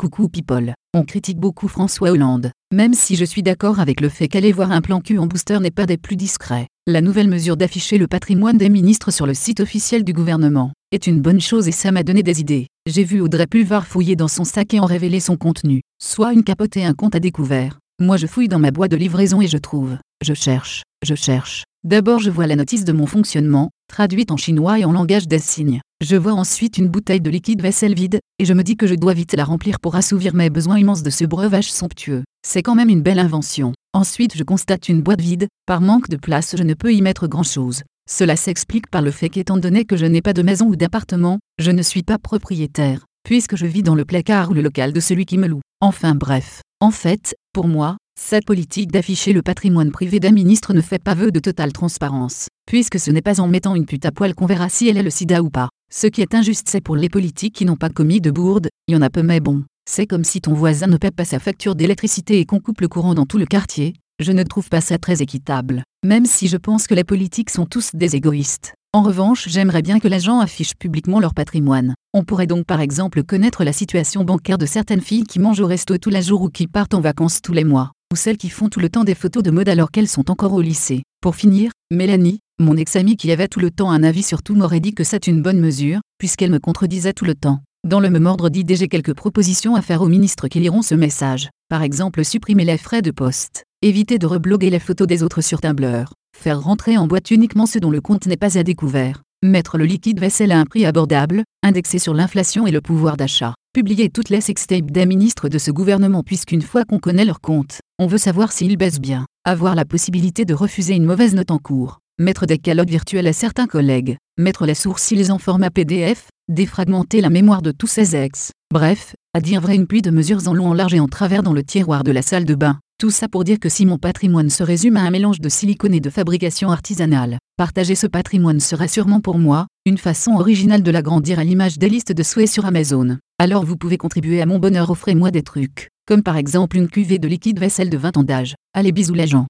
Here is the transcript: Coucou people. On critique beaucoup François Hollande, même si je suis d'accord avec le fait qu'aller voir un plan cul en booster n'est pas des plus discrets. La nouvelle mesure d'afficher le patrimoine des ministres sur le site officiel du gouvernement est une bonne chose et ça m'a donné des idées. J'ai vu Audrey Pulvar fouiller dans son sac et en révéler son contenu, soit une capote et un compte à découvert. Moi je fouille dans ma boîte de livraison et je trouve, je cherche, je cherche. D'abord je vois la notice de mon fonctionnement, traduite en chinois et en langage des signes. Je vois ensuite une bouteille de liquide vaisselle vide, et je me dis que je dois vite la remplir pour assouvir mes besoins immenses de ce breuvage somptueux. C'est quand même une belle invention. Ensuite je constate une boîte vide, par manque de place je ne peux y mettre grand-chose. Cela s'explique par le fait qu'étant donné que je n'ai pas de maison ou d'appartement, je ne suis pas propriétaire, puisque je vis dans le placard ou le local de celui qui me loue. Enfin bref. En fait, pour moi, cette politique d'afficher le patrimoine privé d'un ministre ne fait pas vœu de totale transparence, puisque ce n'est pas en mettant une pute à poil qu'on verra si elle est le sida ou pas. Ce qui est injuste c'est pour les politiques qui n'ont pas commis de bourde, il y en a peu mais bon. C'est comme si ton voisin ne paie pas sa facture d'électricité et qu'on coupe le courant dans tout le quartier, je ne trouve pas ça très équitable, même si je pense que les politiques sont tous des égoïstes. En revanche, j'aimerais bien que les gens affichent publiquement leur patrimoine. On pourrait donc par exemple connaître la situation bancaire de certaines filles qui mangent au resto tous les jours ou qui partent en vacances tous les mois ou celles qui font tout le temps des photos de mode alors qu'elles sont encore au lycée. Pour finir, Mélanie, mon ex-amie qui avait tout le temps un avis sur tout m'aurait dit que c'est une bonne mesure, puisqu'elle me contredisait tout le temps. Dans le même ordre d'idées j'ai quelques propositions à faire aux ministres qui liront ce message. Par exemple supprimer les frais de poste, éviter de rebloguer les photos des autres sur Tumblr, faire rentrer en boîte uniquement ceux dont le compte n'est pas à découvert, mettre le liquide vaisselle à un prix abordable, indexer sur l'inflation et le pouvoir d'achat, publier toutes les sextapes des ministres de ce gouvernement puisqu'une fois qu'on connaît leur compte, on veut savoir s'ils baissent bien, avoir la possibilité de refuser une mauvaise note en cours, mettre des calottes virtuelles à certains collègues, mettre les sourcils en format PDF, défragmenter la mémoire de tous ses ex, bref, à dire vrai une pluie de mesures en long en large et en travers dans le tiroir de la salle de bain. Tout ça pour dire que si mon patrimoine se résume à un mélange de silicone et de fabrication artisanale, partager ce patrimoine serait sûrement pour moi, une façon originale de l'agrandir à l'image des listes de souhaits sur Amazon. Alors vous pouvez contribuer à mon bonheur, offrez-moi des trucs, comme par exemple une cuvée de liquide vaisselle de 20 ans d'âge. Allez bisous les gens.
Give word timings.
Coucou 0.00 0.30
people. 0.30 0.72
On 0.94 1.04
critique 1.04 1.38
beaucoup 1.38 1.68
François 1.68 2.10
Hollande, 2.12 2.52
même 2.72 2.94
si 2.94 3.16
je 3.16 3.24
suis 3.26 3.42
d'accord 3.42 3.80
avec 3.80 4.00
le 4.00 4.08
fait 4.08 4.28
qu'aller 4.28 4.50
voir 4.50 4.72
un 4.72 4.80
plan 4.80 5.02
cul 5.02 5.18
en 5.18 5.26
booster 5.26 5.58
n'est 5.60 5.70
pas 5.70 5.84
des 5.84 5.98
plus 5.98 6.16
discrets. 6.16 6.68
La 6.86 7.02
nouvelle 7.02 7.28
mesure 7.28 7.58
d'afficher 7.58 7.98
le 7.98 8.06
patrimoine 8.06 8.56
des 8.56 8.70
ministres 8.70 9.10
sur 9.10 9.26
le 9.26 9.34
site 9.34 9.60
officiel 9.60 10.02
du 10.02 10.14
gouvernement 10.14 10.72
est 10.90 11.06
une 11.06 11.20
bonne 11.20 11.42
chose 11.42 11.68
et 11.68 11.72
ça 11.72 11.92
m'a 11.92 12.02
donné 12.02 12.22
des 12.22 12.40
idées. 12.40 12.68
J'ai 12.86 13.04
vu 13.04 13.20
Audrey 13.20 13.46
Pulvar 13.46 13.86
fouiller 13.86 14.16
dans 14.16 14.26
son 14.26 14.44
sac 14.44 14.72
et 14.72 14.80
en 14.80 14.86
révéler 14.86 15.20
son 15.20 15.36
contenu, 15.36 15.82
soit 16.02 16.32
une 16.32 16.44
capote 16.44 16.78
et 16.78 16.84
un 16.86 16.94
compte 16.94 17.14
à 17.14 17.20
découvert. 17.20 17.78
Moi 18.00 18.16
je 18.16 18.26
fouille 18.26 18.48
dans 18.48 18.58
ma 18.58 18.70
boîte 18.70 18.92
de 18.92 18.96
livraison 18.96 19.42
et 19.42 19.48
je 19.48 19.58
trouve, 19.58 19.98
je 20.24 20.32
cherche, 20.32 20.82
je 21.04 21.14
cherche. 21.14 21.64
D'abord 21.82 22.18
je 22.18 22.28
vois 22.28 22.46
la 22.46 22.56
notice 22.56 22.84
de 22.84 22.92
mon 22.92 23.06
fonctionnement, 23.06 23.70
traduite 23.88 24.30
en 24.30 24.36
chinois 24.36 24.78
et 24.78 24.84
en 24.84 24.92
langage 24.92 25.26
des 25.26 25.38
signes. 25.38 25.80
Je 26.02 26.14
vois 26.14 26.34
ensuite 26.34 26.76
une 26.76 26.88
bouteille 26.88 27.22
de 27.22 27.30
liquide 27.30 27.62
vaisselle 27.62 27.94
vide, 27.94 28.20
et 28.38 28.44
je 28.44 28.52
me 28.52 28.62
dis 28.62 28.76
que 28.76 28.86
je 28.86 28.94
dois 28.94 29.14
vite 29.14 29.32
la 29.32 29.44
remplir 29.44 29.80
pour 29.80 29.96
assouvir 29.96 30.34
mes 30.34 30.50
besoins 30.50 30.78
immenses 30.78 31.02
de 31.02 31.08
ce 31.08 31.24
breuvage 31.24 31.72
somptueux. 31.72 32.22
C'est 32.46 32.62
quand 32.62 32.74
même 32.74 32.90
une 32.90 33.00
belle 33.00 33.18
invention. 33.18 33.72
Ensuite 33.94 34.36
je 34.36 34.44
constate 34.44 34.90
une 34.90 35.00
boîte 35.00 35.22
vide, 35.22 35.48
par 35.64 35.80
manque 35.80 36.10
de 36.10 36.18
place 36.18 36.54
je 36.54 36.62
ne 36.62 36.74
peux 36.74 36.92
y 36.92 37.00
mettre 37.00 37.26
grand-chose. 37.28 37.82
Cela 38.10 38.36
s'explique 38.36 38.90
par 38.90 39.00
le 39.00 39.10
fait 39.10 39.30
qu'étant 39.30 39.56
donné 39.56 39.86
que 39.86 39.96
je 39.96 40.04
n'ai 40.04 40.20
pas 40.20 40.34
de 40.34 40.42
maison 40.42 40.66
ou 40.66 40.76
d'appartement, 40.76 41.38
je 41.58 41.70
ne 41.70 41.82
suis 41.82 42.02
pas 42.02 42.18
propriétaire, 42.18 43.06
puisque 43.24 43.56
je 43.56 43.64
vis 43.64 43.82
dans 43.82 43.94
le 43.94 44.04
placard 44.04 44.50
ou 44.50 44.54
le 44.54 44.60
local 44.60 44.92
de 44.92 45.00
celui 45.00 45.24
qui 45.24 45.38
me 45.38 45.46
loue. 45.46 45.62
Enfin 45.80 46.14
bref. 46.14 46.60
En 46.80 46.90
fait, 46.90 47.34
pour 47.54 47.68
moi, 47.68 47.96
cette 48.30 48.44
politique 48.44 48.92
d'afficher 48.92 49.32
le 49.32 49.42
patrimoine 49.42 49.90
privé 49.90 50.20
d'un 50.20 50.30
ministre 50.30 50.72
ne 50.72 50.80
fait 50.80 51.02
pas 51.02 51.14
vœu 51.14 51.32
de 51.32 51.40
totale 51.40 51.72
transparence, 51.72 52.46
puisque 52.64 53.00
ce 53.00 53.10
n'est 53.10 53.22
pas 53.22 53.40
en 53.40 53.48
mettant 53.48 53.74
une 53.74 53.86
pute 53.86 54.06
à 54.06 54.12
poil 54.12 54.36
qu'on 54.36 54.46
verra 54.46 54.68
si 54.68 54.88
elle 54.88 54.98
est 54.98 55.02
le 55.02 55.10
sida 55.10 55.42
ou 55.42 55.50
pas. 55.50 55.68
Ce 55.92 56.06
qui 56.06 56.20
est 56.20 56.32
injuste 56.32 56.68
c'est 56.70 56.80
pour 56.80 56.94
les 56.94 57.08
politiques 57.08 57.56
qui 57.56 57.64
n'ont 57.64 57.74
pas 57.74 57.88
commis 57.88 58.20
de 58.20 58.30
bourde, 58.30 58.68
il 58.86 58.94
y 58.94 58.96
en 58.96 59.02
a 59.02 59.10
peu 59.10 59.24
mais 59.24 59.40
bon. 59.40 59.64
C'est 59.90 60.06
comme 60.06 60.22
si 60.22 60.40
ton 60.40 60.54
voisin 60.54 60.86
ne 60.86 60.96
paie 60.96 61.10
pas 61.10 61.24
sa 61.24 61.40
facture 61.40 61.74
d'électricité 61.74 62.38
et 62.38 62.44
qu'on 62.44 62.60
coupe 62.60 62.82
le 62.82 62.86
courant 62.86 63.14
dans 63.14 63.26
tout 63.26 63.36
le 63.36 63.46
quartier, 63.46 63.94
je 64.20 64.30
ne 64.30 64.44
trouve 64.44 64.68
pas 64.68 64.80
ça 64.80 64.96
très 64.96 65.22
équitable, 65.22 65.82
même 66.06 66.24
si 66.24 66.46
je 66.46 66.56
pense 66.56 66.86
que 66.86 66.94
les 66.94 67.02
politiques 67.02 67.50
sont 67.50 67.66
tous 67.66 67.90
des 67.94 68.14
égoïstes. 68.14 68.74
En 68.92 69.02
revanche, 69.02 69.48
j'aimerais 69.48 69.82
bien 69.82 69.98
que 69.98 70.08
les 70.08 70.20
gens 70.20 70.38
affichent 70.38 70.76
publiquement 70.78 71.18
leur 71.18 71.34
patrimoine. 71.34 71.94
On 72.14 72.22
pourrait 72.22 72.46
donc 72.46 72.64
par 72.64 72.80
exemple 72.80 73.24
connaître 73.24 73.64
la 73.64 73.72
situation 73.72 74.22
bancaire 74.22 74.58
de 74.58 74.66
certaines 74.66 75.00
filles 75.00 75.24
qui 75.24 75.40
mangent 75.40 75.60
au 75.60 75.66
resto 75.66 75.98
tous 75.98 76.10
les 76.10 76.22
jours 76.22 76.42
ou 76.42 76.48
qui 76.48 76.68
partent 76.68 76.94
en 76.94 77.00
vacances 77.00 77.42
tous 77.42 77.52
les 77.52 77.64
mois 77.64 77.90
ou 78.12 78.16
celles 78.16 78.36
qui 78.36 78.48
font 78.48 78.68
tout 78.68 78.80
le 78.80 78.88
temps 78.88 79.04
des 79.04 79.14
photos 79.14 79.42
de 79.42 79.50
mode 79.50 79.68
alors 79.68 79.90
qu'elles 79.90 80.08
sont 80.08 80.30
encore 80.30 80.52
au 80.52 80.60
lycée. 80.60 81.02
Pour 81.20 81.36
finir, 81.36 81.70
Mélanie, 81.92 82.40
mon 82.58 82.76
ex-amie 82.76 83.16
qui 83.16 83.30
avait 83.30 83.46
tout 83.46 83.60
le 83.60 83.70
temps 83.70 83.90
un 83.90 84.02
avis 84.02 84.22
sur 84.22 84.42
tout 84.42 84.54
m'aurait 84.54 84.80
dit 84.80 84.94
que 84.94 85.04
c'est 85.04 85.26
une 85.26 85.42
bonne 85.42 85.60
mesure, 85.60 86.00
puisqu'elle 86.18 86.50
me 86.50 86.58
contredisait 86.58 87.12
tout 87.12 87.24
le 87.24 87.34
temps. 87.34 87.60
Dans 87.86 88.00
le 88.00 88.10
même 88.10 88.26
ordre 88.26 88.48
d'idées 88.48 88.76
j'ai 88.76 88.88
quelques 88.88 89.14
propositions 89.14 89.76
à 89.76 89.82
faire 89.82 90.02
aux 90.02 90.08
ministres 90.08 90.48
qui 90.48 90.60
liront 90.60 90.82
ce 90.82 90.94
message. 90.94 91.50
Par 91.68 91.82
exemple 91.82 92.24
supprimer 92.24 92.64
les 92.64 92.78
frais 92.78 93.00
de 93.00 93.12
poste, 93.12 93.64
éviter 93.80 94.18
de 94.18 94.26
rebloguer 94.26 94.70
les 94.70 94.80
photos 94.80 95.06
des 95.06 95.22
autres 95.22 95.40
sur 95.40 95.60
Tumblr, 95.60 96.12
faire 96.36 96.60
rentrer 96.60 96.98
en 96.98 97.06
boîte 97.06 97.30
uniquement 97.30 97.66
ceux 97.66 97.80
dont 97.80 97.90
le 97.90 98.00
compte 98.00 98.26
n'est 98.26 98.36
pas 98.36 98.58
à 98.58 98.64
découvert, 98.64 99.22
mettre 99.42 99.78
le 99.78 99.86
liquide 99.86 100.20
vaisselle 100.20 100.52
à 100.52 100.58
un 100.58 100.66
prix 100.66 100.84
abordable, 100.84 101.44
indexer 101.62 101.98
sur 101.98 102.12
l'inflation 102.12 102.66
et 102.66 102.70
le 102.70 102.82
pouvoir 102.82 103.16
d'achat, 103.16 103.54
publier 103.72 104.10
toutes 104.10 104.28
les 104.28 104.42
sextapes 104.42 104.90
des 104.90 105.06
ministres 105.06 105.48
de 105.48 105.58
ce 105.58 105.70
gouvernement 105.70 106.22
puisqu'une 106.22 106.60
fois 106.60 106.84
qu'on 106.84 106.98
connaît 106.98 107.24
leur 107.24 107.40
compte, 107.40 107.78
on 107.98 108.06
veut 108.06 108.18
savoir 108.18 108.52
s'ils 108.52 108.76
baissent 108.76 109.00
bien, 109.00 109.24
avoir 109.44 109.74
la 109.74 109.86
possibilité 109.86 110.44
de 110.44 110.52
refuser 110.52 110.94
une 110.94 111.06
mauvaise 111.06 111.34
note 111.34 111.50
en 111.50 111.58
cours, 111.58 112.00
mettre 112.18 112.44
des 112.44 112.58
calottes 112.58 112.90
virtuelles 112.90 113.26
à 113.26 113.32
certains 113.32 113.66
collègues, 113.66 114.18
mettre 114.38 114.66
les 114.66 114.74
sourcils 114.74 115.30
en 115.30 115.38
format 115.38 115.70
PDF, 115.70 116.28
défragmenter 116.50 117.22
la 117.22 117.30
mémoire 117.30 117.62
de 117.62 117.72
tous 117.72 117.86
ses 117.86 118.14
ex, 118.16 118.52
bref, 118.70 119.14
à 119.32 119.40
dire 119.40 119.62
vrai 119.62 119.74
une 119.74 119.86
pluie 119.86 120.02
de 120.02 120.10
mesures 120.10 120.48
en 120.48 120.54
long 120.54 120.68
en 120.68 120.74
large 120.74 120.94
et 120.94 121.00
en 121.00 121.08
travers 121.08 121.42
dans 121.42 121.54
le 121.54 121.62
tiroir 121.62 122.04
de 122.04 122.12
la 122.12 122.22
salle 122.22 122.44
de 122.44 122.54
bain. 122.54 122.78
Tout 123.00 123.08
ça 123.10 123.28
pour 123.28 123.44
dire 123.44 123.58
que 123.58 123.70
si 123.70 123.86
mon 123.86 123.96
patrimoine 123.96 124.50
se 124.50 124.62
résume 124.62 124.98
à 124.98 125.00
un 125.00 125.10
mélange 125.10 125.40
de 125.40 125.48
silicone 125.48 125.94
et 125.94 126.00
de 126.00 126.10
fabrication 126.10 126.70
artisanale, 126.70 127.38
partager 127.56 127.94
ce 127.94 128.06
patrimoine 128.06 128.60
serait 128.60 128.88
sûrement 128.88 129.22
pour 129.22 129.38
moi, 129.38 129.68
une 129.86 129.96
façon 129.96 130.32
originale 130.32 130.82
de 130.82 130.90
l'agrandir 130.90 131.38
à 131.38 131.44
l'image 131.44 131.78
des 131.78 131.88
listes 131.88 132.12
de 132.12 132.22
souhaits 132.22 132.50
sur 132.50 132.66
Amazon. 132.66 133.16
Alors 133.38 133.64
vous 133.64 133.78
pouvez 133.78 133.96
contribuer 133.96 134.42
à 134.42 134.46
mon 134.46 134.58
bonheur, 134.58 134.90
offrez-moi 134.90 135.30
des 135.30 135.40
trucs, 135.40 135.88
comme 136.06 136.22
par 136.22 136.36
exemple 136.36 136.76
une 136.76 136.88
cuvée 136.88 137.18
de 137.18 137.26
liquide 137.26 137.58
vaisselle 137.58 137.88
de 137.88 137.96
20 137.96 138.18
ans 138.18 138.22
d'âge. 138.22 138.54
Allez 138.74 138.92
bisous 138.92 139.14
les 139.14 139.26
gens. 139.26 139.46